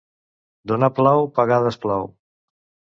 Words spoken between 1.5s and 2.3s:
desplau.